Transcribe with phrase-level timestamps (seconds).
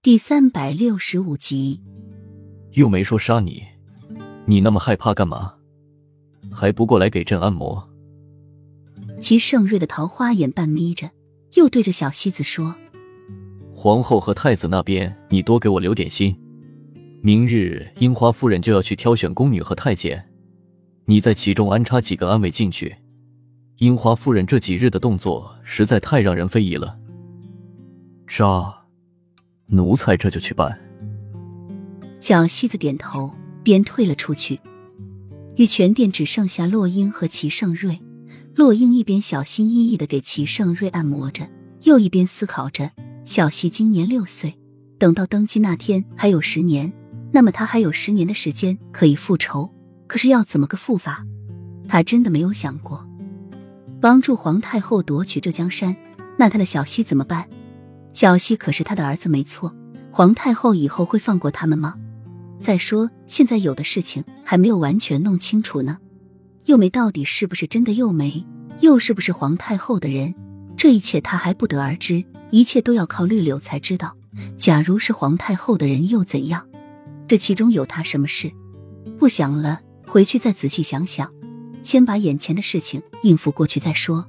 [0.00, 1.82] 第三百六十五集，
[2.74, 3.64] 又没说杀你，
[4.46, 5.52] 你那么害怕干嘛？
[6.52, 7.90] 还不过来给朕按摩？
[9.18, 11.10] 齐盛瑞的桃花眼半眯着，
[11.56, 12.76] 又对着小西子说
[13.74, 16.34] ：“皇后和太子那边，你多给我留点心。
[17.20, 20.24] 明日樱花夫人就要去挑选宫女和太监，
[21.06, 22.94] 你在其中安插几个安慰进去。
[23.78, 26.96] 樱花夫人这几日的动作实在太让人非议了。”
[28.28, 28.77] 扎。
[29.68, 30.78] 奴才这就去办。
[32.20, 34.60] 小西子点头，便退了出去。
[35.56, 38.00] 玉泉殿只剩下洛英和齐盛瑞。
[38.54, 41.48] 洛英一边小心翼翼的给齐盛瑞按摩着，
[41.82, 42.90] 又一边思考着：
[43.24, 44.58] 小西今年六岁，
[44.98, 46.92] 等到登基那天还有十年，
[47.30, 49.72] 那么他还有十年的时间可以复仇。
[50.08, 51.24] 可是要怎么个复法？
[51.86, 53.06] 他真的没有想过。
[54.00, 55.94] 帮助皇太后夺取这江山，
[56.36, 57.48] 那他的小西怎么办？
[58.12, 59.74] 小西可是他的儿子，没错。
[60.10, 61.94] 皇太后以后会放过他们吗？
[62.60, 65.98] 再说，现在有的事情还没有完全弄清楚呢。
[66.64, 68.44] 幼梅到底是不是真的幼梅，
[68.80, 70.34] 又是不是皇太后的人？
[70.76, 74.16] 这一切他还不得而知，一切都要靠绿柳才知道。
[74.56, 76.66] 假如是皇太后的人，又怎样？
[77.28, 78.50] 这其中有他什么事？
[79.18, 81.32] 不想了，回去再仔细想想。
[81.82, 84.26] 先把眼前的事情应付过去再说。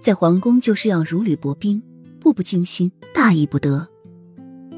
[0.00, 1.82] 在皇宫就是要如履薄冰。
[2.24, 3.86] 步步惊心，大意不得。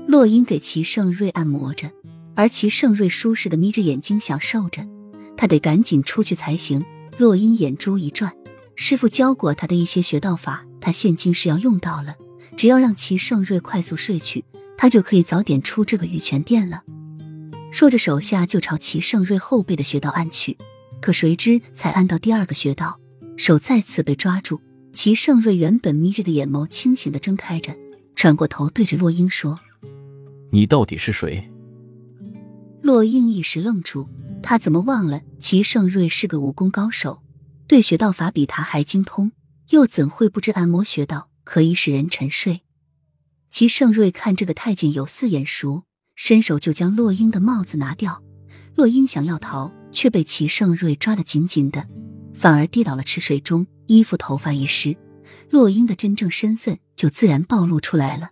[0.08, 1.88] 洛英给齐盛瑞按摩着，
[2.34, 4.84] 而齐盛瑞舒适的眯着眼睛享受着。
[5.36, 6.84] 他得赶紧出去才行。
[7.18, 8.34] 洛英眼珠一转，
[8.74, 12.16] 师傅教过他的一些穴道法，他现今是要用到了。
[12.56, 14.44] 只要让齐盛瑞快速睡去，
[14.76, 16.82] 他就可以早点出这个玉泉殿了。
[17.70, 20.58] 说着，手下就朝齐盛瑞后背的穴道按去。
[21.00, 22.98] 可谁知，才按到第二个穴道，
[23.36, 24.60] 手再次被抓住。
[24.96, 27.76] 齐盛瑞原本眯着的眼眸清醒的睁开着，
[28.14, 29.60] 转过头对着洛英说
[30.50, 31.50] ：“你到底是谁？”
[32.80, 34.08] 洛英一时愣住，
[34.42, 37.22] 他怎么忘了齐盛瑞是个武功高手，
[37.68, 39.32] 对穴道法比他还精通，
[39.68, 42.62] 又怎会不知按摩穴道可以使人沉睡？
[43.50, 45.82] 齐盛瑞看这个太监有似眼熟，
[46.14, 48.22] 伸手就将洛英的帽子拿掉。
[48.74, 51.86] 洛英想要逃，却被齐盛瑞抓得紧紧的。
[52.32, 54.96] 反而跌倒了池水中，衣服头发一湿，
[55.50, 58.30] 洛英的真正身份就自然暴露出来了。